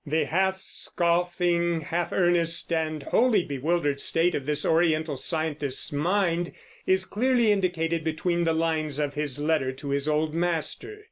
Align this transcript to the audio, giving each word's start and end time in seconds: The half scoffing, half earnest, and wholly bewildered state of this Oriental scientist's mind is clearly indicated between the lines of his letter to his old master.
The 0.03 0.25
half 0.25 0.63
scoffing, 0.63 1.81
half 1.81 2.11
earnest, 2.11 2.73
and 2.73 3.03
wholly 3.03 3.43
bewildered 3.43 4.01
state 4.01 4.33
of 4.33 4.47
this 4.47 4.65
Oriental 4.65 5.15
scientist's 5.15 5.91
mind 5.91 6.53
is 6.87 7.05
clearly 7.05 7.51
indicated 7.51 8.03
between 8.03 8.43
the 8.43 8.53
lines 8.55 8.97
of 8.97 9.13
his 9.13 9.37
letter 9.37 9.71
to 9.73 9.89
his 9.89 10.07
old 10.09 10.33
master. 10.33 10.99